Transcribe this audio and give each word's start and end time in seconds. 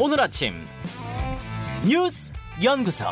오늘 0.00 0.20
아침 0.20 0.54
뉴스 1.84 2.32
연구소. 2.62 3.04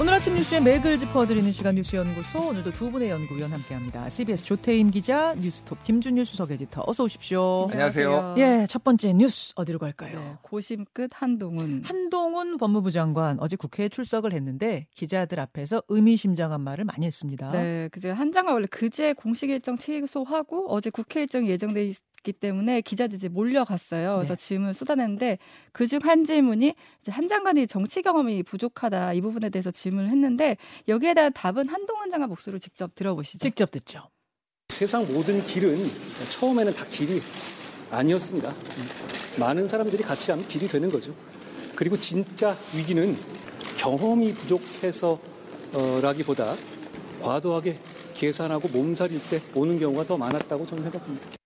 오늘 0.00 0.14
아침 0.14 0.34
뉴스의 0.34 0.62
맥을 0.62 0.96
짚어드리는 0.96 1.52
시간 1.52 1.74
뉴스 1.74 1.94
연구소 1.94 2.48
오늘도 2.48 2.72
두 2.72 2.90
분의 2.90 3.10
연구위원 3.10 3.52
함께합니다. 3.52 4.08
CBS 4.08 4.42
조태임 4.44 4.90
기자, 4.90 5.34
뉴스톱 5.34 5.84
김준일 5.84 6.24
수석 6.24 6.50
에디터 6.50 6.84
어서 6.86 7.04
오십시오. 7.04 7.68
안녕하세요. 7.70 8.36
예, 8.38 8.66
첫 8.68 8.82
번째 8.82 9.12
뉴스 9.12 9.52
어디로 9.54 9.78
갈까요? 9.78 10.18
네, 10.18 10.34
고심 10.40 10.86
끝 10.94 11.10
한동훈. 11.12 11.82
한동훈 11.84 12.56
법무부 12.56 12.90
장관 12.90 13.38
어제 13.38 13.54
국회에 13.56 13.90
출석을 13.90 14.32
했는데 14.32 14.86
기자들 14.94 15.38
앞에서 15.38 15.82
의미심장한 15.88 16.62
말을 16.62 16.86
많이 16.86 17.04
했습니다. 17.04 17.52
네, 17.52 17.90
그제 17.92 18.10
한 18.10 18.32
장관 18.32 18.54
원래 18.54 18.66
그제 18.70 19.12
공식 19.12 19.50
일정 19.50 19.76
취소하고 19.76 20.72
어제 20.72 20.88
국회 20.88 21.20
일정이 21.20 21.50
예정돼 21.50 21.92
있기 22.22 22.32
때문에 22.32 22.80
기자들이 22.80 23.16
이제 23.16 23.28
몰려갔어요. 23.28 24.16
그래서 24.16 24.34
네. 24.36 24.46
질문을 24.46 24.74
쏟아냈는데 24.74 25.38
그중 25.72 25.98
한 26.02 26.24
질문이 26.24 26.74
이제 27.02 27.12
한 27.12 27.28
장관이 27.28 27.66
정치 27.66 28.00
경험이 28.02 28.44
부족하다 28.44 29.12
이 29.14 29.20
부분에 29.20 29.50
대해서 29.50 29.70
질문을 29.70 30.08
했는데 30.10 30.56
여기에 30.88 31.14
대한 31.14 31.32
답은 31.32 31.68
한동훈 31.68 32.10
장관 32.10 32.28
목소리를 32.30 32.58
직접 32.60 32.94
들어보시죠. 32.94 33.40
직접 33.40 33.70
듣죠. 33.70 34.08
세상 34.68 35.06
모든 35.12 35.44
길은 35.44 35.76
처음에는 36.30 36.74
다 36.74 36.84
길이 36.86 37.20
아니었습니다. 37.90 38.54
많은 39.38 39.68
사람들이 39.68 40.02
같이 40.02 40.30
하면 40.30 40.48
길이 40.48 40.66
되는 40.66 40.90
거죠. 40.90 41.14
그리고 41.76 41.94
진짜 41.96 42.56
위기는 42.74 43.14
경험이 43.76 44.32
부족해서라기보다 44.34 46.56
과도하게 47.20 47.78
계산하고 48.14 48.68
몸살일 48.68 49.20
때 49.30 49.42
오는 49.54 49.78
경우가 49.78 50.04
더 50.04 50.16
많았다고 50.16 50.64
저는 50.66 50.82
생각합니다. 50.84 51.41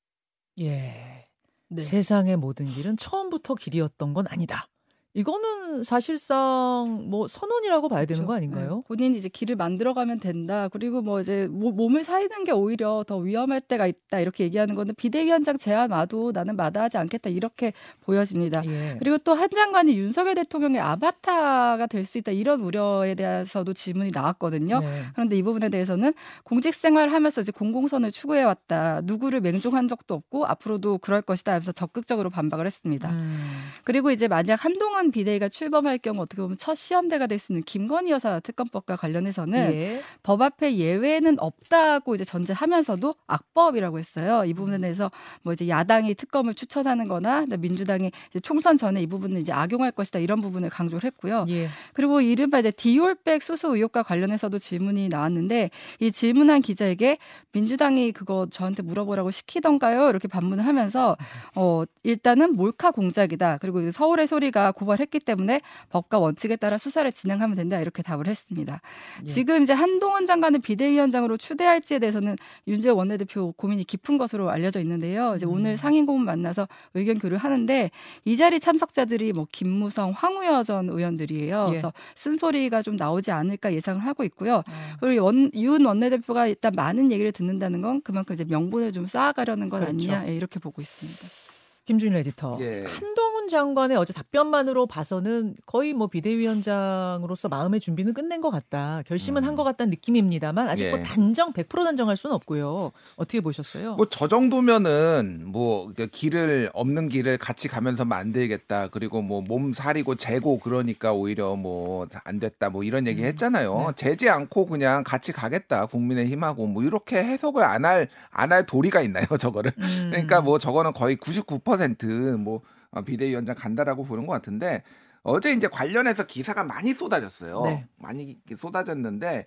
예. 0.61 1.29
네. 1.69 1.83
세상의 1.83 2.37
모든 2.37 2.67
길은 2.67 2.97
처음부터 2.97 3.55
길이었던 3.55 4.15
건 4.15 4.27
아니다. 4.29 4.69
이거는 5.17 5.83
사실상 5.83 7.07
뭐 7.09 7.27
선언이라고 7.27 7.89
봐야 7.89 8.05
되는 8.05 8.25
그렇죠. 8.25 8.27
거 8.27 8.35
아닌가요? 8.35 8.77
네, 8.77 8.83
본인이 8.87 9.17
이제 9.19 9.29
길을 9.31 9.57
만들어가면 9.57 10.21
된다. 10.21 10.69
그리고 10.69 11.01
뭐 11.01 11.21
이제 11.23 11.49
모- 11.51 11.73
몸을 11.73 12.05
사이는 12.05 12.45
게 12.45 12.53
오히려 12.53 13.03
더 13.07 13.17
위험할 13.17 13.63
때가 13.63 13.87
있다. 13.87 14.21
이렇게 14.21 14.45
얘기하는 14.45 14.75
거는 14.75 14.95
비대위원장 14.97 15.57
제안 15.57 15.91
와도 15.91 16.33
나는 16.33 16.55
마다하지 16.57 16.99
않겠다. 16.99 17.31
이렇게 17.31 17.73
보여집니다. 18.03 18.63
예. 18.67 18.97
그리고 18.99 19.17
또 19.19 19.35
한 19.35 19.49
장관이 19.51 19.97
윤석열 19.99 20.35
대통령의 20.35 20.81
아바타가 20.81 21.87
될 21.87 22.05
수 22.07 22.19
있다. 22.19 22.31
이런 22.31 22.61
우려에 22.61 23.15
대해서도 23.15 23.73
질문이 23.73 24.11
나왔거든요. 24.15 24.79
네. 24.81 25.03
그런데 25.15 25.37
이 25.37 25.43
부분에 25.43 25.71
대해서는 25.71 26.13
공직 26.45 26.73
생활을 26.75 27.13
하면서 27.13 27.41
이제 27.41 27.51
공공선을 27.53 28.13
추구해 28.13 28.45
왔다. 28.45 29.01
누구를 29.03 29.41
맹종한 29.41 29.89
적도 29.89 30.15
없고 30.15 30.47
앞으로도 30.47 30.99
그럴 30.99 31.23
것이다. 31.23 31.53
하면서 31.53 31.73
적극적으로 31.73 32.31
반박을 32.31 32.65
했습니다. 32.67 33.11
음. 33.11 33.41
그리고 33.83 34.11
이제 34.13 34.29
만약 34.29 34.65
한동 34.65 34.95
훈 35.07 35.11
비대위가 35.13 35.49
출범할 35.49 35.99
경우 35.99 36.21
어떻게 36.23 36.43
보면 36.43 36.57
첫 36.57 36.75
시험대가 36.75 37.27
될 37.27 37.37
수 37.37 37.53
있는 37.53 37.63
김건희 37.65 38.11
여사 38.11 38.41
특검법과 38.41 38.97
관련해서는 38.97 39.75
예. 39.75 40.03
법 40.23 40.41
앞에 40.41 40.77
예외는 40.77 41.37
없다고 41.39 42.15
이제 42.15 42.25
전제하면서도 42.25 43.15
악법이라고 43.27 43.99
했어요. 43.99 44.45
이 44.47 44.53
음. 44.53 44.57
부분에 44.57 44.79
대해서 44.79 45.11
뭐 45.43 45.53
이제 45.53 45.69
야당이 45.69 46.15
특검을 46.15 46.55
추천하는-거나 46.55 47.47
민주당이 47.59 48.11
총선 48.43 48.79
전에 48.79 49.03
이 49.03 49.07
부분을 49.07 49.43
이제 49.43 49.53
악용할 49.53 49.93
것이다 49.93 50.19
이런 50.19 50.41
부분을 50.41 50.71
강조를 50.71 51.05
했고요. 51.05 51.45
예. 51.49 51.69
그리고 51.93 52.23
이른바 52.23 52.61
이제 52.61 52.71
디올백 52.71 53.43
수수 53.43 53.77
의혹과 53.77 54.03
관련해서도 54.03 54.59
질문이 54.59 55.09
나왔는데 55.11 55.71
이 56.01 56.11
질문한 56.11 56.63
기자에게 56.63 57.19
민주당이 57.53 58.13
그거 58.13 58.47
저한테 58.51 58.83
물어보라고 58.83 59.31
시키던가요? 59.31 60.09
이렇게 60.09 60.27
반문을 60.27 60.67
하면서 60.67 61.17
어 61.55 61.85
일단은 62.03 62.55
몰카 62.55 62.93
공작이다. 62.93 63.59
그리고 63.61 63.91
서울의 63.91 64.27
소리가 64.27 64.73
고 64.73 64.86
발했기 64.87 65.21
때문에 65.21 65.61
법과 65.91 66.19
원칙에 66.19 66.57
따라 66.57 66.79
수사를 66.79 67.11
진행하면 67.13 67.57
된다. 67.57 67.81
이렇게 67.81 68.03
답을 68.03 68.27
했습니다. 68.27 68.81
예. 69.23 69.27
지금 69.27 69.63
이제 69.63 69.73
한동훈 69.73 70.27
장관을 70.27 70.61
비대위원장으로 70.61 71.37
추대할지에 71.37 71.99
대해서는 71.99 72.37
윤재 72.67 72.91
원내대표 72.91 73.53
고민이 73.53 73.85
깊은 73.85 74.19
것으로 74.19 74.51
알려져 74.51 74.81
있는데요. 74.81 75.35
이제 75.37 75.47
음. 75.47 75.53
오늘 75.53 75.77
상임고문 75.77 76.25
만나서 76.25 76.69
의견 76.95 77.19
교류하는데 77.19 77.91
이 78.25 78.37
자리 78.37 78.61
참석자들이 78.61 79.33
뭐 79.33 79.47
김무성, 79.51 80.13
황우여 80.13 80.63
전 80.65 80.89
의원들이에요. 80.89 81.65
예. 81.67 81.71
그래서 81.71 81.93
쓴소리가 82.17 82.83
좀 82.83 82.97
나오지 82.97 83.31
않을까 83.31 83.73
예상을 83.75 84.01
하고 84.05 84.25
있고요. 84.25 84.63
아. 84.67 84.97
그리고 85.01 85.25
원, 85.25 85.51
윤 85.55 85.85
원내대표가 85.85 86.47
일단 86.47 86.73
많은 86.75 87.11
얘기를 87.13 87.33
듣는다는 87.33 87.83
건 87.83 88.01
그만큼 88.03 88.35
이제 88.35 88.45
명분을 88.45 88.93
좀 88.93 89.07
쌓아가려는 89.07 89.69
건 89.69 89.81
그렇죠. 89.81 89.91
아니냐 89.91 90.29
예, 90.29 90.35
이렇게 90.35 90.59
보고 90.59 90.81
있습니다. 90.81 91.47
김준일 91.87 92.17
에디터. 92.17 92.59
예. 92.61 92.85
한동 92.87 93.26
훈 93.47 93.49
장관의 93.49 93.97
어제 93.97 94.13
답변만으로 94.13 94.87
봐서는 94.89 95.55
거의 95.67 95.95
뭐 95.95 96.09
비대위원장으로서 96.09 97.49
마음의 97.49 97.79
준비는 97.79 98.13
끝낸 98.13 98.41
것 98.41 98.51
같다. 98.51 99.03
결심은 99.07 99.45
음. 99.45 99.49
한것 99.49 99.65
같다는 99.65 99.91
느낌입니다만 99.91 100.69
아직 100.69 100.91
뭐 100.91 100.99
예. 100.99 101.03
단정 101.05 101.53
100% 101.53 101.85
단정할 101.85 102.17
수는 102.17 102.35
없고요. 102.35 102.91
어떻게 103.15 103.41
보셨어요? 103.41 103.95
뭐 103.95 104.07
저 104.11 104.27
정도면은 104.27 105.45
뭐그 105.47 106.09
길을 106.09 106.71
없는 106.75 107.09
길을 107.09 107.39
같이 107.39 107.69
가면서 107.69 108.05
만들겠다. 108.05 108.89
그리고 108.89 109.23
뭐 109.23 109.41
몸 109.47 109.73
사리고 109.73 110.17
재고 110.17 110.59
그러니까 110.59 111.13
오히려 111.13 111.55
뭐 111.55 112.07
안 112.25 112.41
됐다. 112.41 112.71
뭐 112.71 112.83
이런 112.83 113.07
얘기 113.07 113.23
음. 113.23 113.27
했잖아요. 113.27 113.87
네. 113.89 113.93
재지 113.95 114.29
않고 114.29 114.67
그냥 114.67 115.05
같이 115.05 115.33
가겠다. 115.33 115.87
국민의 115.87 116.27
힘하고 116.27 116.67
뭐 116.67 116.83
이렇게 116.83 117.23
해석을 117.23 117.63
안 117.63 117.85
할 117.85 118.09
안할 118.31 118.67
도리가 118.67 119.03
있나요, 119.03 119.27
저거를? 119.39 119.71
음. 119.79 120.09
그러니까 120.11 120.41
뭐 120.41 120.59
저거는 120.59 120.93
거의 120.95 121.17
99%뭐 121.19 122.57
어, 122.57 122.76
비대위원장 123.05 123.55
간다라고 123.57 124.05
보는 124.05 124.27
것 124.27 124.33
같은데 124.33 124.83
어제 125.23 125.53
이제 125.53 125.67
관련해서 125.69 126.25
기사가 126.27 126.65
많이 126.65 126.95
쏟아졌어요. 126.95 127.63
네. 127.63 127.87
많이 127.99 128.39
쏟아졌는데 128.57 129.47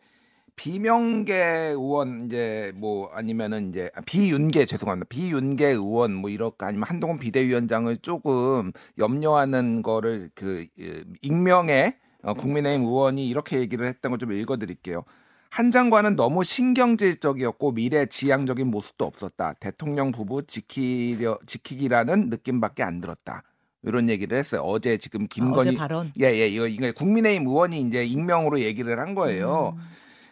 비명계 0.55 1.35
의원 1.71 2.25
이제 2.25 2.73
뭐 2.75 3.09
아니면은 3.13 3.69
이제 3.69 3.89
아, 3.95 4.01
비윤계 4.01 4.65
죄송합니다. 4.65 5.07
비윤계 5.07 5.67
의원 5.67 6.13
뭐 6.13 6.29
이렇게 6.29 6.65
아니면 6.65 6.83
한동훈 6.83 7.17
비대위원장을 7.17 7.95
조금 8.01 8.73
염려하는 8.97 9.81
거를 9.83 10.29
그 10.35 10.65
예, 10.81 11.03
익명의 11.21 11.95
어, 12.23 12.33
국민의힘 12.33 12.85
의원이 12.85 13.29
이렇게 13.29 13.59
얘기를 13.59 13.87
했던 13.87 14.11
걸 14.11 14.19
좀 14.19 14.33
읽어드릴게요. 14.33 15.05
한 15.49 15.71
장관은 15.71 16.15
너무 16.15 16.43
신경질적이었고 16.43 17.71
미래 17.73 18.05
지향적인 18.05 18.67
모습도 18.67 19.05
없었다. 19.05 19.53
대통령 19.59 20.11
부부 20.11 20.43
지키려 20.45 21.39
지키기라는 21.45 22.29
느낌밖에 22.29 22.83
안 22.83 23.01
들었다. 23.01 23.43
이런 23.81 24.09
얘기를 24.09 24.37
했어요. 24.37 24.61
어제 24.61 24.97
지금 24.97 25.23
아, 25.23 25.27
김건희 25.29 25.69
어제 25.69 25.77
발언. 25.77 26.11
예예 26.19 26.47
이거 26.49 26.67
이거 26.67 26.91
국민의힘 26.91 27.47
의원이 27.47 27.81
이제 27.81 28.03
익명으로 28.03 28.59
얘기를 28.59 28.99
한 28.99 29.15
거예요. 29.15 29.73
음. 29.75 29.81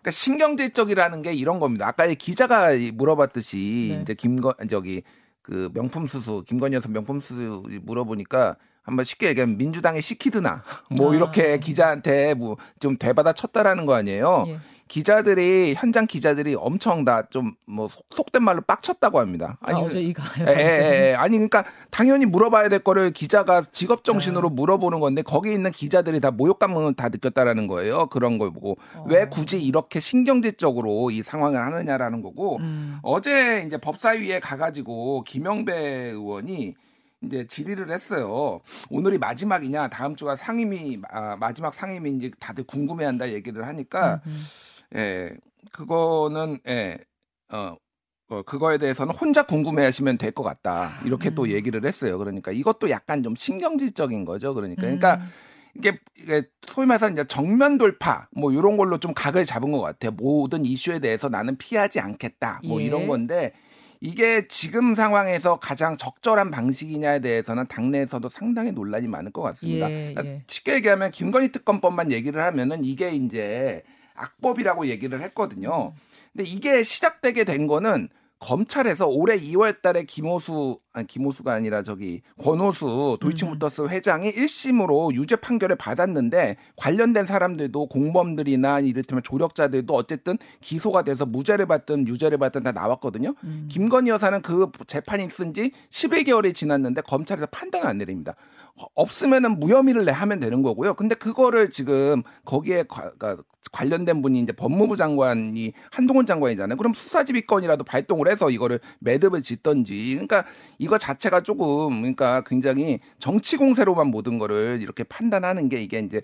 그러니까 0.01 0.11
신경질적이라는 0.11 1.21
게 1.23 1.33
이런 1.33 1.59
겁니다. 1.59 1.87
아까 1.87 2.05
이 2.05 2.15
기자가 2.15 2.73
이 2.73 2.91
물어봤듯이 2.91 3.93
네. 3.95 4.01
이제 4.03 4.13
김건 4.13 4.53
저기 4.69 5.01
그 5.41 5.69
명품 5.73 6.07
수수 6.07 6.43
김건희 6.45 6.75
여사 6.75 6.89
명품 6.89 7.21
수수 7.21 7.63
물어보니까 7.83 8.57
한번 8.83 9.03
쉽게 9.05 9.29
얘기하면 9.29 9.57
민주당이 9.57 10.01
시키드나 10.01 10.63
뭐 10.95 11.11
아. 11.11 11.15
이렇게 11.15 11.57
기자한테 11.57 12.35
뭐 12.35 12.57
좀 12.79 12.97
되받아 12.97 13.33
쳤다라는 13.33 13.85
거 13.85 13.95
아니에요. 13.95 14.43
예. 14.47 14.59
기자들이 14.87 15.73
현장 15.77 16.05
기자들이 16.07 16.55
엄청 16.55 17.05
다 17.05 17.23
좀 17.29 17.55
뭐 17.65 17.89
속된 18.15 18.41
말로 18.43 18.61
빡쳤다고 18.61 19.19
합니다. 19.19 19.57
아, 19.61 19.73
어제 19.73 20.01
이거 20.01 20.23
예, 20.39 20.45
예, 20.47 21.09
예. 21.09 21.15
아니 21.15 21.37
그러니까 21.37 21.65
당연히 21.91 22.25
물어봐야 22.25 22.69
될 22.69 22.79
거를 22.79 23.11
기자가 23.11 23.61
직업 23.71 24.03
정신으로 24.03 24.49
물어보는 24.49 24.99
건데 25.01 25.21
거기 25.21 25.51
있는 25.51 25.71
기자들이 25.71 26.19
다 26.21 26.31
모욕 26.31 26.57
감흥을 26.59 26.93
다 26.93 27.09
느꼈다라는 27.09 27.67
거예요. 27.67 28.07
그런 28.07 28.37
걸 28.37 28.51
보고 28.51 28.77
어. 28.95 29.05
왜 29.09 29.27
굳이 29.27 29.61
이렇게 29.61 29.99
신경질적으로 29.99 31.11
이 31.11 31.21
상황을 31.23 31.61
하느냐라는 31.61 32.21
거고 32.21 32.57
음. 32.57 32.99
어제 33.03 33.63
이제 33.67 33.77
법사위에 33.77 34.39
가가지고 34.39 35.23
김영배 35.23 35.75
의원이 36.11 36.75
이제 37.23 37.45
질의를 37.47 37.91
했어요. 37.91 38.61
오늘이 38.89 39.17
마지막이냐, 39.17 39.87
다음 39.89 40.15
주가 40.15 40.35
상임위 40.35 41.01
아, 41.09 41.35
마지막 41.35 41.73
상임위인지 41.73 42.31
다들 42.39 42.63
궁금해한다 42.65 43.33
얘기를 43.33 43.67
하니까 43.67 44.21
음. 44.25 44.37
예, 44.95 45.31
그거는 45.71 46.59
예, 46.67 46.97
어, 47.51 47.75
어, 48.29 48.41
그거에 48.43 48.77
대해서는 48.77 49.13
혼자 49.13 49.43
궁금해하시면 49.43 50.17
될 50.17 50.31
것 50.31 50.43
같다 50.43 50.99
이렇게 51.05 51.29
또 51.29 51.43
음. 51.43 51.49
얘기를 51.49 51.83
했어요. 51.85 52.17
그러니까 52.17 52.51
이것도 52.51 52.89
약간 52.89 53.23
좀 53.23 53.35
신경질적인 53.35 54.25
거죠. 54.25 54.53
그러니까, 54.53 54.81
그러니까 54.81 55.15
음. 55.15 55.29
이게, 55.75 55.99
이게 56.17 56.43
소위 56.67 56.87
말해서 56.87 57.09
이제 57.09 57.23
정면 57.25 57.77
돌파 57.77 58.27
뭐 58.31 58.51
이런 58.51 58.77
걸로 58.77 58.97
좀 58.97 59.13
각을 59.13 59.45
잡은 59.45 59.71
것 59.71 59.79
같아요. 59.81 60.11
모든 60.11 60.65
이슈에 60.65 60.99
대해서 60.99 61.29
나는 61.29 61.57
피하지 61.57 61.99
않겠다 61.99 62.61
뭐 62.65 62.81
예. 62.81 62.85
이런 62.85 63.07
건데 63.07 63.53
이게 63.99 64.47
지금 64.47 64.93
상황에서 64.95 65.59
가장 65.59 65.97
적절한 65.97 66.51
방식이냐에 66.51 67.19
대해서는 67.19 67.67
당내에서도 67.67 68.27
상당히 68.29 68.71
논란이 68.71 69.07
많을 69.07 69.31
것 69.31 69.41
같습니다. 69.41 69.89
예, 69.89 70.13
그러니까 70.13 70.25
예. 70.25 70.43
쉽게 70.47 70.73
얘기하면 70.75 71.11
김건희 71.11 71.51
특검법만 71.51 72.11
얘기를 72.11 72.43
하면은 72.43 72.83
이게 72.83 73.09
이제 73.09 73.83
악법이라고 74.17 74.87
얘기를 74.87 75.21
했거든요. 75.21 75.93
근데 76.33 76.49
이게 76.49 76.83
시작되게 76.83 77.43
된 77.43 77.67
거는 77.67 78.09
검찰에서 78.39 79.07
올해 79.07 79.37
2월 79.37 79.81
달에 79.81 80.03
김호수 80.03 80.79
아니 80.93 81.07
김호수가 81.07 81.51
아니라 81.51 81.81
저기 81.81 82.21
권호수 82.39 83.17
도이치모터스 83.19 83.87
회장이 83.87 84.31
1심으로 84.31 85.13
유죄 85.13 85.35
판결을 85.35 85.75
받았는데 85.75 86.57
관련된 86.75 87.25
사람들도 87.25 87.87
공범들이나 87.87 88.81
이를테면 88.81 89.23
조력자들도 89.23 89.93
어쨌든 89.93 90.37
기소가 90.61 91.03
돼서 91.03 91.25
무죄를 91.25 91.65
받든 91.65 92.07
유죄를 92.07 92.37
받든 92.37 92.63
다 92.63 92.71
나왔거든요. 92.71 93.33
음. 93.43 93.67
김건희 93.71 94.11
여사는 94.11 94.41
그 94.43 94.71
재판이 94.85 95.29
쓴지 95.29 95.71
11개월이 95.89 96.53
지났는데 96.53 97.01
검찰에서 97.01 97.47
판단을 97.47 97.87
안 97.87 97.97
내립니다. 97.97 98.35
없으면은 98.93 99.59
무혐의를 99.59 100.05
내 100.05 100.11
하면 100.11 100.39
되는 100.39 100.61
거고요. 100.61 100.93
근데 100.93 101.15
그거를 101.15 101.71
지금 101.71 102.21
거기에 102.45 102.83
과, 102.83 103.11
그러니까 103.17 103.43
관련된 103.71 104.21
분이 104.21 104.39
이제 104.39 104.51
법무부 104.51 104.95
장관이 104.95 105.73
한동훈 105.91 106.25
장관이잖아요. 106.25 106.77
그럼 106.77 106.93
수사지휘권이라도 106.93 107.83
발동을 107.83 108.29
해서 108.29 108.49
이거를 108.49 108.79
매듭을 108.99 109.43
짓던지. 109.43 110.11
그러니까 110.11 110.45
이거 110.77 110.97
자체가 110.97 111.41
조금 111.41 112.01
그러니까 112.01 112.43
굉장히 112.45 112.99
정치 113.19 113.57
공세로만 113.57 114.07
모든 114.07 114.39
거를 114.39 114.79
이렇게 114.81 115.03
판단하는 115.03 115.69
게 115.69 115.81
이게 115.81 115.99
이제 115.99 116.21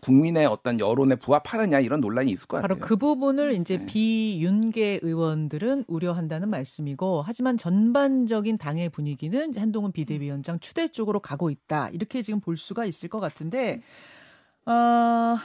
국민의 0.00 0.46
어떤 0.46 0.80
여론에 0.80 1.16
부합하느냐 1.16 1.80
이런 1.80 2.00
논란이 2.00 2.30
있을 2.32 2.46
것 2.46 2.56
같아요. 2.58 2.76
바로 2.76 2.86
그 2.86 2.96
부분을 2.96 3.52
이제 3.52 3.78
네. 3.78 3.86
비윤계 3.86 5.00
의원들은 5.02 5.84
우려한다는 5.86 6.48
말씀이고 6.50 7.22
하지만 7.26 7.56
전반적인 7.56 8.58
당의 8.58 8.88
분위기는 8.88 9.52
한동훈 9.56 9.92
비대위원장 9.92 10.60
추대 10.60 10.88
쪽으로 10.88 11.20
가고 11.20 11.50
있다. 11.50 11.88
이렇게 11.90 12.22
지금 12.22 12.40
볼 12.40 12.56
수가 12.56 12.84
있을 12.84 13.08
것 13.08 13.20
같은데 13.20 13.80
아 14.64 15.36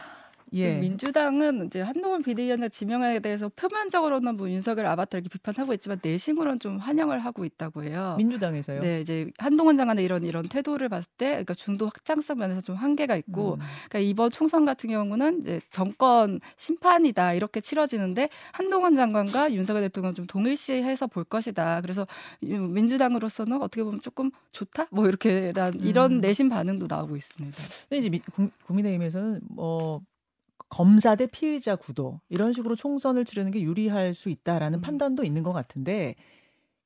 예. 0.53 0.75
그 0.75 0.79
민주당은 0.81 1.67
이제 1.67 1.81
한동훈 1.81 2.23
비대위원장 2.23 2.69
지명에 2.69 3.19
대해서 3.19 3.49
표면적으로는 3.55 4.37
뭐 4.37 4.49
윤석열 4.49 4.85
아바타 4.87 5.17
이렇게 5.17 5.29
비판하고 5.29 5.73
있지만 5.73 5.99
내심으로는 6.03 6.59
좀 6.59 6.77
환영을 6.77 7.19
하고 7.19 7.45
있다고 7.45 7.83
해요. 7.83 8.15
민주당에서요. 8.17 8.81
네, 8.81 9.01
이제 9.01 9.29
한동훈 9.37 9.77
장관의 9.77 10.03
이런 10.03 10.23
이런 10.23 10.47
태도를 10.49 10.89
봤을 10.89 11.07
때, 11.17 11.29
그러니까 11.29 11.53
중도 11.53 11.85
확장성 11.85 12.37
면에서 12.37 12.61
좀 12.61 12.75
한계가 12.75 13.15
있고, 13.17 13.53
음. 13.55 13.59
그러니까 13.89 13.99
이번 13.99 14.31
총선 14.31 14.65
같은 14.65 14.89
경우는 14.89 15.41
이제 15.41 15.61
정권 15.71 16.39
심판이다 16.57 17.33
이렇게 17.33 17.61
치러지는데 17.61 18.29
한동훈 18.51 18.95
장관과 18.95 19.53
윤석열 19.53 19.83
대통령 19.83 20.13
좀 20.13 20.25
동일시해서 20.27 21.07
볼 21.07 21.23
것이다. 21.23 21.81
그래서 21.81 22.07
민주당으로서는 22.41 23.61
어떻게 23.61 23.83
보면 23.83 24.01
조금 24.01 24.31
좋다, 24.51 24.87
뭐 24.91 25.07
이렇게 25.07 25.53
이런 25.81 26.11
음. 26.13 26.21
내심 26.21 26.49
반응도 26.49 26.87
나오고 26.89 27.15
있습니다. 27.15 27.57
근데 27.89 27.97
이제 27.97 28.09
미- 28.09 28.19
국- 28.19 28.51
국민의힘에서는 28.65 29.41
뭐 29.49 30.01
검사 30.69 31.15
대 31.15 31.25
피의자 31.27 31.75
구도 31.75 32.21
이런 32.29 32.53
식으로 32.53 32.75
총선을 32.75 33.25
치르는 33.25 33.51
게 33.51 33.61
유리할 33.61 34.13
수 34.13 34.29
있다라는 34.29 34.79
음. 34.79 34.81
판단도 34.81 35.23
있는 35.23 35.43
것 35.43 35.53
같은데 35.53 36.15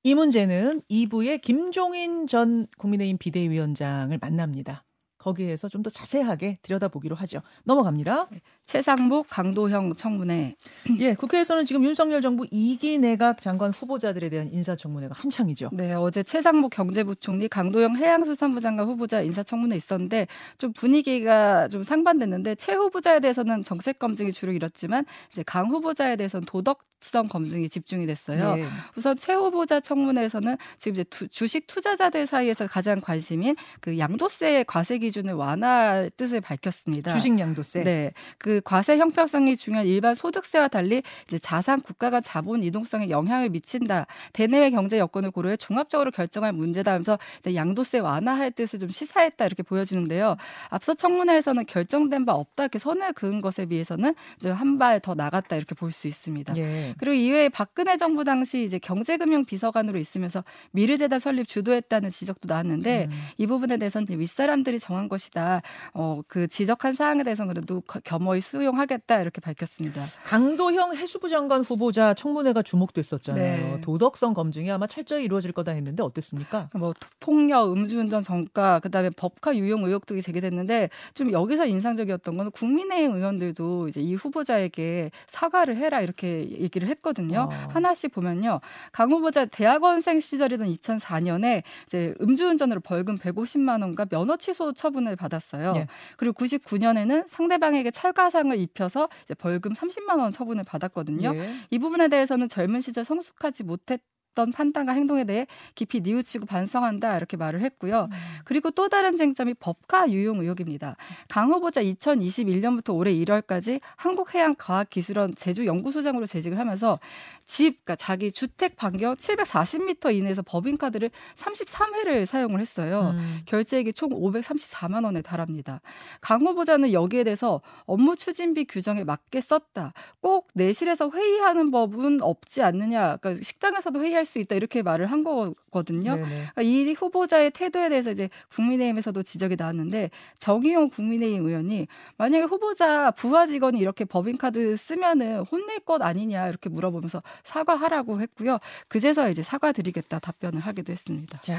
이 0.03 0.15
문제는 0.15 0.81
2부에 0.89 1.41
김종인 1.41 2.27
전 2.27 2.67
국민의힘 2.77 3.17
비대위원장을 3.17 4.17
만납니다. 4.19 4.83
거기에서 5.17 5.69
좀 5.69 5.83
더 5.83 5.89
자세하게 5.89 6.59
들여다보기로 6.61 7.15
하죠. 7.15 7.41
넘어갑니다. 7.63 8.29
최상목, 8.65 9.27
강도형 9.29 9.95
청문회. 9.95 10.55
예, 10.99 11.13
국회에서는 11.13 11.65
지금 11.65 11.83
윤석열 11.83 12.21
정부 12.21 12.45
2기 12.45 12.99
내각 12.99 13.41
장관 13.41 13.71
후보자들에 13.71 14.29
대한 14.29 14.51
인사청문회가 14.51 15.13
한창이죠. 15.17 15.69
네, 15.73 15.93
어제 15.93 16.23
최상목 16.23 16.71
경제부총리, 16.71 17.49
강도영 17.49 17.97
해양수산부 17.97 18.61
장관 18.61 18.87
후보자 18.87 19.21
인사청문회 19.21 19.75
있었는데 19.75 20.27
좀 20.57 20.71
분위기가 20.73 21.67
좀 21.67 21.83
상반됐는데 21.83 22.55
최 22.55 22.73
후보자에 22.73 23.19
대해서는 23.19 23.63
정책 23.63 23.99
검증이 23.99 24.31
주로 24.31 24.51
이뤘지만 24.53 25.05
이제 25.33 25.43
강 25.45 25.67
후보자에 25.67 26.15
대해서는 26.15 26.45
도덕성 26.45 27.27
검증이 27.29 27.67
집중이 27.69 28.05
됐어요. 28.05 28.55
예. 28.59 28.65
우선 28.95 29.17
최 29.17 29.33
후보자 29.33 29.81
청문회에서는 29.81 30.57
지금 30.77 30.93
이제 30.93 31.03
투- 31.09 31.27
주식 31.27 31.67
투자자들 31.67 32.25
사이에서 32.27 32.65
가장 32.67 33.01
관심인 33.01 33.55
그 33.81 33.99
양도세 33.99 34.63
과세 34.67 34.97
기준을 34.99 35.33
완화할 35.33 36.09
뜻을 36.15 36.39
밝혔습니다. 36.41 37.11
주식 37.11 37.37
양도세. 37.37 37.83
네, 37.83 38.13
그 38.37 38.52
과세 38.63 38.97
형평성이 38.97 39.55
중요한 39.57 39.85
일반 39.87 40.15
소득세와 40.15 40.67
달리 40.67 41.03
자산 41.41 41.81
국가 41.81 42.09
간 42.09 42.21
자본 42.23 42.63
이동성에 42.63 43.09
영향을 43.09 43.49
미친다. 43.49 44.05
대내외 44.33 44.69
경제 44.71 44.97
여건을 44.99 45.31
고려해 45.31 45.57
종합적으로 45.57 46.11
결정할 46.11 46.53
문제다면서 46.53 47.17
이제 47.41 47.55
양도세 47.55 47.99
완화할 47.99 48.51
뜻을 48.51 48.79
좀 48.79 48.89
시사했다 48.89 49.45
이렇게 49.45 49.63
보여지는데요. 49.63 50.37
앞서 50.69 50.93
청문회에서는 50.93 51.65
결정된 51.65 52.25
바 52.25 52.33
없다 52.33 52.63
이렇게 52.63 52.79
선을 52.79 53.13
그은 53.13 53.41
것에 53.41 53.65
비해서는 53.65 54.13
한 54.43 54.77
발 54.77 54.99
더 55.01 55.13
나갔다 55.15 55.55
이렇게 55.55 55.75
볼 55.75 55.91
수 55.91 56.07
있습니다. 56.07 56.55
예. 56.57 56.95
그리고 56.97 57.13
이외에 57.13 57.49
박근혜 57.49 57.97
정부 57.97 58.23
당시 58.23 58.63
이제 58.63 58.79
경제금융 58.79 59.45
비서관으로 59.45 59.99
있으면서 59.99 60.43
미르재단 60.71 61.19
설립 61.19 61.47
주도했다는 61.47 62.11
지적도 62.11 62.47
나왔는데 62.47 63.07
음. 63.11 63.11
이 63.37 63.45
부분에 63.47 63.77
대해서는 63.77 64.07
윗사람들이 64.09 64.79
정한 64.79 65.07
것이다. 65.09 65.61
어, 65.93 66.21
그 66.27 66.47
지적한 66.47 66.93
사항에 66.93 67.23
대해서는 67.23 67.53
그래도 67.53 67.81
거- 67.81 67.99
겸허히 68.03 68.41
수용하겠다 68.43 69.21
이렇게 69.21 69.41
밝혔습니다. 69.41 70.03
강도형 70.25 70.95
해수부 70.95 71.29
장관 71.29 71.61
후보자 71.61 72.13
청문회가 72.13 72.61
주목됐었잖아요. 72.61 73.75
네. 73.75 73.81
도덕성 73.81 74.33
검증이 74.33 74.69
아마 74.71 74.85
철저히 74.87 75.23
이루어질 75.23 75.51
거다 75.51 75.71
했는데 75.71 76.03
어땠습니까? 76.03 76.69
뭐 76.75 76.93
폭력, 77.19 77.71
음주운전 77.71 78.23
전과, 78.23 78.79
그다음에 78.81 79.09
법카 79.09 79.55
유용 79.57 79.85
의혹 79.85 80.05
등이 80.05 80.21
제기됐는데 80.21 80.89
좀 81.13 81.31
여기서 81.31 81.65
인상적이었던 81.65 82.37
건 82.37 82.51
국민의힘 82.51 83.15
의원들도 83.15 83.87
이제 83.87 84.01
이 84.01 84.15
후보자에게 84.15 85.11
사과를 85.27 85.77
해라 85.77 86.01
이렇게 86.01 86.49
얘기를 86.51 86.87
했거든요. 86.89 87.49
어. 87.51 87.67
하나씩 87.69 88.11
보면요, 88.13 88.59
강 88.91 89.11
후보자 89.11 89.45
대학원생 89.45 90.19
시절이던 90.19 90.67
2004년에 90.67 91.63
이제 91.87 92.13
음주운전으로 92.21 92.81
벌금 92.81 93.17
150만 93.17 93.81
원과 93.81 94.05
면허 94.05 94.37
취소 94.37 94.73
처분을 94.73 95.15
받았어요. 95.15 95.73
예. 95.77 95.87
그리고 96.17 96.33
99년에는 96.43 97.25
상대방에게 97.29 97.91
찰가 97.91 98.25
상을 98.33 98.57
입혀서 98.57 99.07
벌금 99.37 99.73
30만 99.73 100.19
원 100.19 100.31
처분을 100.31 100.63
받았거든요. 100.63 101.33
예. 101.35 101.55
이 101.69 101.77
부분에 101.77 102.09
대해서는 102.09 102.49
젊은 102.49 102.81
시절 102.81 103.05
성숙하지 103.05 103.63
못했던 103.63 104.51
판단과 104.51 104.93
행동에 104.93 105.25
대해 105.25 105.45
깊이 105.75 106.01
뉘우치고 106.01 106.47
반성한다 106.47 107.15
이렇게 107.15 107.37
말을 107.37 107.61
했고요. 107.61 108.09
그리고 108.45 108.71
또 108.71 108.89
다른 108.89 109.15
쟁점이 109.15 109.53
법카 109.53 110.09
유용 110.09 110.41
의혹입니다. 110.41 110.95
강 111.29 111.51
후보자 111.51 111.83
2021년부터 111.83 112.95
올해 112.95 113.13
1월까지 113.13 113.79
한국해양과학기술원 113.95 115.35
제주연구소장으로 115.35 116.25
재직을 116.25 116.57
하면서 116.57 116.99
집, 117.45 117.83
그러니까 117.83 117.95
자기 117.95 118.31
주택 118.31 118.75
반경 118.75 119.15
740m 119.15 120.15
이내에서 120.15 120.41
법인카드를 120.41 121.11
33회를 121.37 122.25
사용을 122.25 122.59
했어요. 122.59 123.11
음. 123.13 123.41
결제액이 123.45 123.93
총 123.93 124.09
534만 124.09 125.03
원에 125.03 125.21
달합니다. 125.21 125.81
강 126.21 126.41
후보자는 126.41 126.93
여기에 126.93 127.25
대해서 127.25 127.61
업무 127.85 128.15
추진비 128.15 128.65
규정에 128.65 129.03
맞게 129.03 129.41
썼다. 129.41 129.93
꼭 130.21 130.47
내실에서 130.53 131.09
회의하는 131.09 131.71
법은 131.71 132.21
없지 132.21 132.61
않느냐. 132.61 133.17
그러니까 133.17 133.43
식당에서도 133.43 134.01
회의할 134.01 134.25
수 134.25 134.39
있다. 134.39 134.55
이렇게 134.55 134.81
말을 134.81 135.07
한 135.07 135.23
거거든요. 135.23 136.11
그러니까 136.11 136.61
이 136.61 136.93
후보자의 136.93 137.51
태도에 137.51 137.89
대해서 137.89 138.11
이제 138.11 138.29
국민의힘에서도 138.53 139.21
지적이 139.23 139.55
나왔는데 139.57 140.09
정의용 140.39 140.89
국민의힘 140.89 141.47
의원이 141.47 141.87
만약에 142.17 142.43
후보자 142.45 143.11
부하 143.11 143.47
직원이 143.47 143.79
이렇게 143.79 144.05
법인카드 144.05 144.77
쓰면은 144.77 145.39
혼낼 145.39 145.79
것 145.79 146.01
아니냐 146.01 146.47
이렇게 146.47 146.69
물어보면서 146.69 147.21
사과하라고 147.43 148.21
했고요. 148.21 148.59
그제서 148.87 149.29
이제 149.29 149.43
사과드리겠다 149.43 150.19
답변을 150.19 150.59
하기도 150.59 150.91
했습니다. 150.91 151.39
자, 151.39 151.57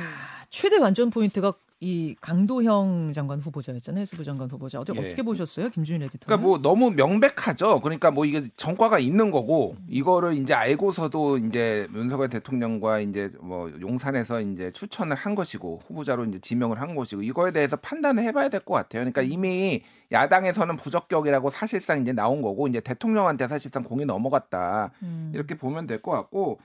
최대 0.50 0.78
완전 0.78 1.11
포인트가 1.11 1.52
이 1.81 2.16
강도형 2.21 3.12
장관 3.12 3.40
후보자였잖아요. 3.40 4.02
해수부 4.02 4.25
장관 4.25 4.49
후보자. 4.50 4.81
어제 4.81 4.95
예. 4.97 5.07
어떻게 5.07 5.23
보셨어요? 5.23 5.69
김준일 5.69 6.04
에디터. 6.04 6.26
그러니까 6.26 6.47
뭐 6.47 6.57
너무 6.59 6.90
명백하죠. 6.93 7.81
그러니까 7.83 8.11
뭐 8.11 8.25
이게 8.25 8.49
전과가 8.57 8.99
있는 8.99 9.31
거고 9.31 9.76
이거를 9.88 10.35
이제 10.35 10.54
알고서도 10.54 11.38
이제 11.38 11.87
윤석열 11.95 12.31
대통령과 12.31 13.00
이제 13.00 13.31
뭐 13.40 13.71
용산에서 13.81 14.40
이제 14.40 14.71
추천을 14.71 15.14
한 15.16 15.35
것이고 15.35 15.83
후보자로 15.87 16.25
이제 16.25 16.38
지명을 16.38 16.81
한 16.81 16.95
것이고 16.95 17.23
이거에 17.23 17.50
대해서 17.52 17.76
판단을 17.76 18.23
해 18.23 18.33
봐야 18.33 18.49
될 18.49 18.61
것 18.61 18.73
같아요. 18.75 19.00
그러니까 19.00 19.21
이미 19.21 19.83
야당에서는 20.11 20.76
부적격이라고 20.76 21.50
사실상 21.50 22.00
이제 22.00 22.12
나온 22.12 22.40
거고 22.40 22.66
이제 22.69 22.81
대통령한테 22.81 23.47
사실상 23.49 23.83
공이 23.83 24.07
넘어갔다 24.07 24.93
음. 25.02 25.33
이렇게 25.35 25.54
보면 25.57 25.87
될 25.87 26.00
것 26.00 26.12
같고 26.12 26.61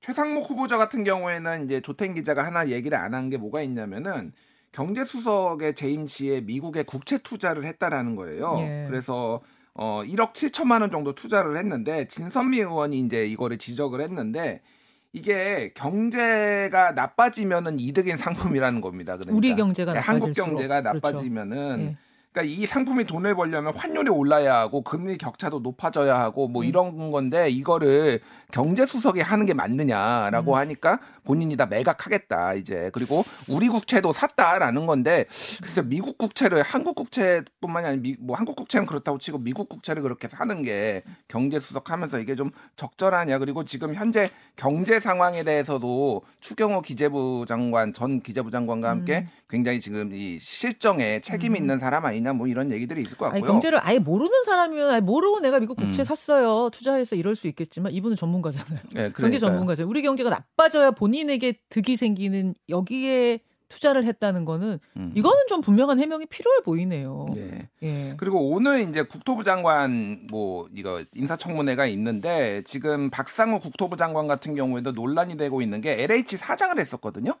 최상목 0.00 0.50
후보자 0.50 0.78
같은 0.78 1.04
경우에는 1.04 1.64
이제 1.66 1.80
조태인 1.80 2.14
기자가 2.14 2.44
하나 2.44 2.68
얘기를 2.70 2.98
안 2.98 3.14
한 3.14 3.30
게 3.30 3.36
뭐가 3.38 3.62
있냐면은 3.62 4.32
경제수석의 4.74 5.74
재임 5.74 6.06
시에 6.06 6.40
미국에 6.40 6.82
국채 6.82 7.18
투자를 7.18 7.64
했다라는 7.64 8.16
거예요. 8.16 8.56
예. 8.58 8.86
그래서 8.88 9.40
어 9.72 10.02
1억 10.04 10.32
7천만 10.32 10.80
원 10.80 10.90
정도 10.90 11.14
투자를 11.14 11.56
했는데 11.56 12.06
진선미 12.08 12.58
의원이 12.58 12.98
이제 13.00 13.24
이거를 13.24 13.58
지적을 13.58 14.00
했는데 14.00 14.62
이게 15.12 15.72
경제가 15.74 16.92
나빠지면은 16.92 17.78
이득인 17.78 18.16
상품이라는 18.16 18.80
겁니다. 18.80 19.16
그러니까 19.16 19.36
우리 19.36 19.54
경제가 19.54 19.92
네, 19.92 19.98
한국. 20.00 20.32
경제가 20.32 20.82
그렇죠. 20.82 20.94
나빠지면은 20.94 21.80
예. 21.80 21.96
그러니까 22.34 22.42
이 22.42 22.66
상품이 22.66 23.04
돈을 23.04 23.36
벌려면 23.36 23.74
환율이 23.76 24.10
올라야 24.10 24.56
하고 24.56 24.82
금리 24.82 25.16
격차도 25.16 25.60
높아져야 25.60 26.18
하고 26.18 26.48
뭐 26.48 26.62
음. 26.62 26.68
이런 26.68 27.10
건데 27.12 27.48
이거를 27.48 28.20
경제 28.50 28.84
수석이 28.84 29.20
하는 29.20 29.46
게 29.46 29.54
맞느냐라고 29.54 30.54
음. 30.54 30.56
하니까 30.56 30.98
본인이 31.22 31.56
다 31.56 31.66
매각하겠다 31.66 32.54
이제 32.54 32.90
그리고 32.92 33.22
우리 33.48 33.68
국채도 33.68 34.12
샀다라는 34.12 34.86
건데 34.86 35.26
글쎄 35.62 35.82
미국 35.82 36.18
국채를 36.18 36.62
한국 36.62 36.96
국채뿐만이 36.96 37.86
아니라 37.86 38.02
미, 38.02 38.16
뭐 38.18 38.36
한국 38.36 38.56
국채는 38.56 38.86
그렇다고 38.86 39.18
치고 39.18 39.38
미국 39.38 39.68
국채를 39.68 40.02
그렇게 40.02 40.26
사는 40.26 40.62
게 40.62 41.04
경제 41.28 41.60
수석 41.60 41.92
하면서 41.92 42.18
이게 42.18 42.34
좀 42.34 42.50
적절하냐 42.74 43.38
그리고 43.38 43.64
지금 43.64 43.94
현재 43.94 44.30
경제 44.56 44.98
상황에 44.98 45.44
대해서도 45.44 46.22
추경호 46.40 46.82
기재부 46.82 47.44
장관 47.46 47.92
전 47.92 48.20
기재부 48.20 48.50
장관과 48.50 48.90
함께 48.90 49.18
음. 49.18 49.44
굉장히 49.48 49.80
지금 49.80 50.12
이 50.12 50.36
실정에 50.40 51.20
책임 51.20 51.54
있는 51.54 51.78
사람 51.78 52.04
아니 52.04 52.23
냐 52.24 52.32
뭐 52.32 52.46
이런 52.48 52.72
얘기들이 52.72 53.02
있을 53.02 53.16
것 53.16 53.26
아니, 53.26 53.34
같고요. 53.40 53.52
경제를 53.52 53.78
아예 53.82 53.98
모르는 53.98 54.44
사람이면 54.44 54.90
아예 54.90 55.00
모르고 55.00 55.40
내가 55.40 55.60
미국 55.60 55.76
국채 55.76 56.02
음. 56.02 56.04
샀어요. 56.04 56.70
투자해서 56.70 57.14
이럴 57.16 57.36
수 57.36 57.46
있겠지만 57.48 57.92
이분은 57.92 58.16
전문가잖아요. 58.16 58.78
네, 58.94 59.12
경제. 59.12 59.38
전문가죠. 59.38 59.86
우리 59.88 60.02
경제가 60.02 60.30
나빠져야 60.30 60.92
본인에게 60.92 61.60
득이 61.68 61.96
생기는 61.96 62.54
여기에 62.68 63.40
투자를 63.68 64.04
했다는 64.04 64.44
거는 64.44 64.78
음. 64.96 65.12
이거는 65.14 65.44
좀 65.48 65.60
분명한 65.60 65.98
해명이 65.98 66.26
필요해 66.26 66.60
보이네요. 66.64 67.26
예. 67.36 67.68
예. 67.82 68.14
그리고 68.16 68.50
오늘 68.50 68.80
이제 68.88 69.02
국토부 69.02 69.42
장관 69.42 70.26
뭐 70.30 70.68
이거 70.74 71.02
인사청문회가 71.14 71.86
있는데 71.86 72.62
지금 72.64 73.10
박상우 73.10 73.60
국토부 73.60 73.96
장관 73.96 74.28
같은 74.28 74.54
경우에도 74.54 74.92
논란이 74.92 75.36
되고 75.36 75.60
있는 75.60 75.80
게 75.80 76.02
LH 76.02 76.36
사장을 76.36 76.78
했었거든요. 76.78 77.32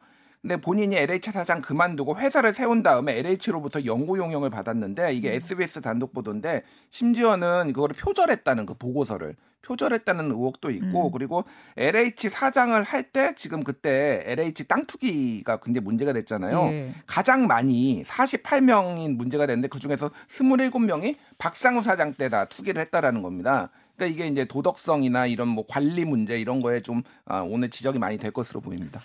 근데 0.44 0.58
본인이 0.58 0.94
LH 0.94 1.32
사장 1.32 1.62
그만두고 1.62 2.18
회사를 2.18 2.52
세운 2.52 2.82
다음에 2.82 3.18
LH로부터 3.18 3.86
연구 3.86 4.18
용역을 4.18 4.50
받았는데 4.50 5.14
이게 5.14 5.32
SBS 5.36 5.80
단독 5.80 6.12
보도인데 6.12 6.64
심지어는 6.90 7.72
그거를 7.72 7.96
표절했다는 7.96 8.66
그 8.66 8.74
보고서를 8.74 9.36
표절했다는 9.62 10.26
의혹도 10.26 10.70
있고 10.70 11.06
음. 11.06 11.10
그리고 11.12 11.44
LH 11.78 12.28
사장을 12.28 12.82
할 12.82 13.04
때 13.10 13.32
지금 13.34 13.64
그때 13.64 14.22
LH 14.26 14.64
땅 14.64 14.84
투기가 14.84 15.60
굉장히 15.60 15.82
문제가 15.84 16.12
됐잖아요. 16.12 16.60
예. 16.72 16.92
가장 17.06 17.46
많이 17.46 18.02
48명인 18.04 19.16
문제가 19.16 19.46
됐는데 19.46 19.68
그 19.68 19.78
중에서 19.78 20.10
27명이 20.28 21.16
박상우 21.38 21.80
사장 21.80 22.12
때 22.12 22.28
다 22.28 22.44
투기를 22.44 22.82
했다라는 22.82 23.22
겁니다. 23.22 23.70
그러니까 23.96 24.14
이게 24.14 24.30
이제 24.30 24.44
도덕성이나 24.44 25.24
이런 25.24 25.48
뭐 25.48 25.64
관리 25.66 26.04
문제 26.04 26.38
이런 26.38 26.60
거에 26.60 26.80
좀 26.82 27.02
아, 27.24 27.40
오늘 27.40 27.70
지적이 27.70 27.98
많이 27.98 28.18
될 28.18 28.30
것으로 28.30 28.60
보입니다. 28.60 29.00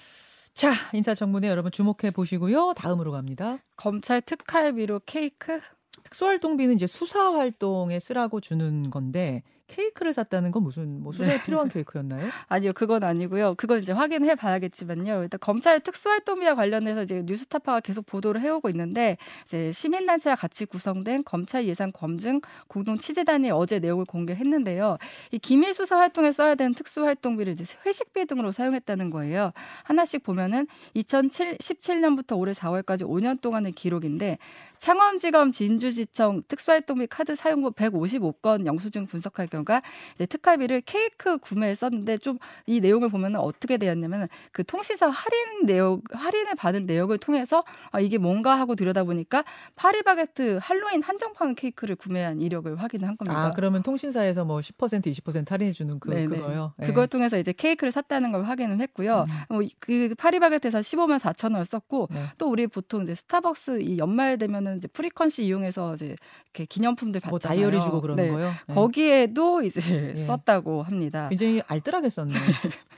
자, 0.59 0.73
인사청문회 0.91 1.47
여러분 1.47 1.71
주목해 1.71 2.11
보시고요. 2.13 2.73
다음으로 2.75 3.13
갑니다. 3.13 3.59
검찰 3.77 4.19
특활비로 4.19 4.99
케이크? 5.05 5.61
특수활동비는 6.03 6.75
이제 6.75 6.85
수사 6.85 7.31
활동에 7.31 7.97
쓰라고 8.01 8.41
주는 8.41 8.89
건데 8.89 9.41
케이크를 9.69 10.11
샀다는 10.13 10.51
건 10.51 10.63
무슨 10.63 11.01
뭐 11.01 11.13
수사에 11.13 11.37
네. 11.37 11.43
필요한 11.43 11.69
케이크였나요? 11.69 12.27
아니요, 12.49 12.73
그건 12.73 13.03
아니고요. 13.03 13.55
그건 13.55 13.79
이제 13.79 13.93
확인해 13.93 14.35
봐야겠지만요. 14.35 15.23
일단 15.23 15.39
검찰 15.39 15.79
특수활동비와 15.79 16.55
관련해서 16.55 17.03
이제 17.03 17.23
뉴스타파가 17.25 17.79
계속 17.79 18.05
보도를 18.05 18.41
해오고 18.41 18.69
있는데 18.69 19.17
이제 19.45 19.71
시민단체와 19.71 20.35
같이 20.35 20.65
구성된 20.65 21.23
검찰 21.23 21.65
예산 21.65 21.91
검증 21.91 22.41
공동 22.67 22.97
취재단이 22.97 23.51
어제 23.51 23.79
내용을 23.79 24.05
공개했는데요. 24.05 24.97
이 25.31 25.39
기밀 25.39 25.73
수사 25.73 25.97
활동에 25.97 26.31
써야 26.31 26.55
되는 26.55 26.73
특수활동비를 26.73 27.53
이제 27.53 27.65
회식비 27.85 28.25
등으로 28.25 28.51
사용했다는 28.51 29.11
거예요. 29.11 29.51
하나씩 29.83 30.23
보면은 30.23 30.67
2017년부터 30.95 32.37
올해 32.37 32.53
4월까지 32.53 33.03
5년 33.03 33.39
동안의 33.41 33.73
기록인데 33.73 34.37
창원지검 34.79 35.51
진주지청 35.51 36.43
특수활동 36.47 36.99
비 36.99 37.07
카드 37.07 37.35
사용부 37.35 37.71
155건 37.71 38.65
영수증 38.65 39.05
분석할 39.05 39.47
경우가 39.47 39.81
이제 40.15 40.25
특활비를 40.25 40.81
케이크 40.81 41.37
구매에 41.37 41.75
썼는데 41.75 42.17
좀 42.17 42.39
이 42.65 42.79
내용을 42.79 43.09
보면은 43.09 43.39
어떻게 43.39 43.77
되었냐면 43.77 44.27
그 44.51 44.63
통신사 44.63 45.07
할인 45.07 45.65
내역 45.65 46.01
할인을 46.11 46.55
받은 46.55 46.85
내역을 46.85 47.17
통해서 47.17 47.63
아 47.91 47.99
이게 47.99 48.17
뭔가 48.17 48.59
하고 48.59 48.75
들여다보니까 48.75 49.43
파리바게트 49.75 50.59
할로윈 50.61 51.01
한정판 51.01 51.55
케이크를 51.55 51.95
구매한 51.95 52.41
이력을 52.41 52.73
확인한 52.75 53.17
겁니다. 53.17 53.47
아, 53.47 53.51
그러면 53.51 53.81
통신사에서 53.83 54.45
뭐 54.45 54.59
10% 54.59 55.03
20% 55.03 55.49
할인해 55.49 55.71
주는 55.73 55.99
그 55.99 56.09
네네. 56.09 56.27
그거요. 56.27 56.73
예. 56.81 56.85
그걸 56.85 57.07
통해서 57.07 57.37
이제 57.37 57.51
케이크를 57.53 57.91
샀다는 57.91 58.31
걸 58.31 58.43
확인을 58.43 58.79
했고요. 58.79 59.25
음. 59.49 59.55
어, 59.55 59.59
그 59.79 60.13
파리바게트에서 60.17 60.79
15만 60.79 61.19
4천 61.19 61.53
원을 61.53 61.65
썼고 61.65 62.09
네. 62.11 62.25
또 62.37 62.49
우리 62.49 62.67
보통 62.67 63.03
이제 63.03 63.15
스타벅스 63.15 63.81
이 63.81 63.97
연말 63.97 64.37
되면은 64.37 64.68
이제 64.77 64.87
frequency 64.87 65.43
이용해서 65.43 65.95
이제 65.95 66.15
이렇게 66.45 66.65
기념품들 66.65 67.21
받잖아요. 67.21 67.31
뭐 67.31 67.39
다이어리 67.39 67.83
주고 67.83 68.01
그러는 68.01 68.23
네. 68.23 68.29
거요. 68.29 68.51
예. 68.69 68.73
거기에도 68.73 69.61
이제 69.61 70.13
예. 70.15 70.25
썼다고 70.25 70.83
합니다. 70.83 71.29
굉장히 71.29 71.61
알뜰하게 71.67 72.09
썼네. 72.09 72.33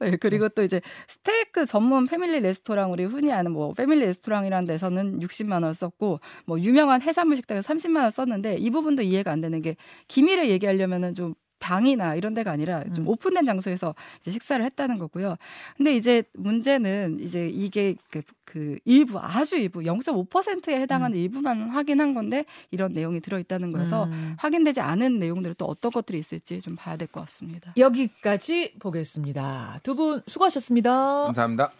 네, 0.00 0.16
그리고 0.16 0.48
또 0.48 0.62
이제 0.62 0.80
스테이크 1.08 1.66
전문 1.66 2.06
패밀리 2.06 2.40
레스토랑 2.40 2.90
우리 2.92 3.04
흔히 3.04 3.32
아는 3.32 3.52
뭐 3.52 3.74
패밀리 3.74 4.06
레스토랑이라는 4.06 4.66
데서는 4.66 5.20
60만 5.20 5.62
원 5.62 5.74
썼고 5.74 6.20
뭐 6.46 6.60
유명한 6.60 7.02
해산물 7.02 7.36
식당에서 7.36 7.68
30만 7.72 8.02
원 8.02 8.10
썼는데 8.10 8.56
이 8.56 8.70
부분도 8.70 9.02
이해가 9.02 9.30
안 9.30 9.40
되는 9.40 9.60
게 9.60 9.76
기밀을 10.08 10.48
얘기하려면은 10.50 11.14
좀 11.14 11.34
방이나 11.58 12.14
이런 12.14 12.34
데가 12.34 12.50
아니라 12.50 12.84
좀 12.94 13.04
음. 13.04 13.08
오픈된 13.08 13.44
장소에서 13.44 13.94
이제 14.22 14.32
식사를 14.32 14.64
했다는 14.64 14.98
거고요. 14.98 15.36
근데 15.76 15.96
이제 15.96 16.22
문제는 16.34 17.18
이제 17.20 17.48
이게 17.48 17.94
그, 18.10 18.22
그 18.44 18.78
일부 18.84 19.18
아주 19.18 19.56
일부 19.56 19.80
0.5%에 19.80 20.80
해당하는 20.80 21.18
일부만 21.18 21.70
확인한 21.70 22.14
건데 22.14 22.44
이런 22.70 22.92
내용이 22.92 23.20
들어 23.20 23.38
있다는 23.38 23.72
거여서 23.72 24.04
음. 24.04 24.34
확인되지 24.38 24.80
않은 24.80 25.18
내용들은 25.18 25.54
또 25.58 25.66
어떤 25.66 25.90
것들이 25.90 26.18
있을지 26.18 26.60
좀 26.60 26.76
봐야 26.76 26.96
될 26.96 27.08
것 27.08 27.20
같습니다. 27.22 27.72
여기까지 27.76 28.74
보겠습니다. 28.78 29.78
두 29.82 29.94
분 29.94 30.22
수고하셨습니다. 30.26 31.24
감사합니다. 31.26 31.72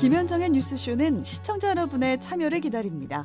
김현정의 0.00 0.50
뉴스쇼는 0.50 1.22
시청자 1.22 1.68
여러분의 1.70 2.20
참여를 2.20 2.60
기다립니다. 2.60 3.24